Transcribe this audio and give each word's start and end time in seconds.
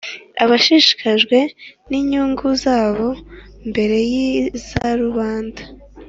abashishikajwe 0.43 1.37
n' 1.89 1.97
inyungu 1.99 2.45
zabo 2.63 3.07
mbere 3.69 3.97
y' 4.11 4.21
iza 4.35 4.87
rubanda 5.01 5.61